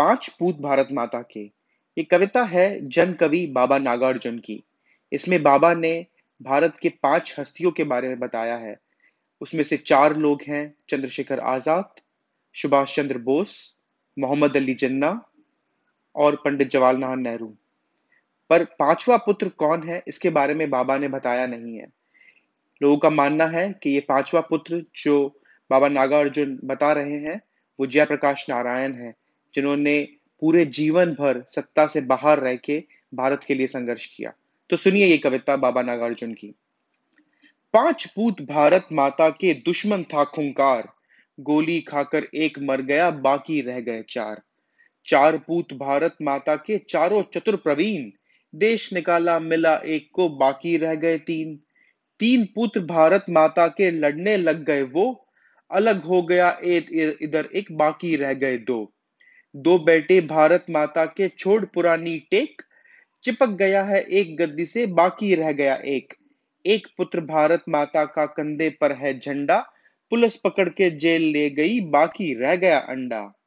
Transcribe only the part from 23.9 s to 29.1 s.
ये पांचवा पुत्र जो बाबा नागार्जुन बता रहे हैं, वो जयप्रकाश नारायण